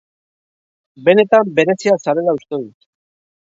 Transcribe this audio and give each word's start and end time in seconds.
Benetan 1.09 1.53
berezia 1.61 1.95
zarela 2.07 2.37
uste 2.41 2.63
dut. 2.65 2.91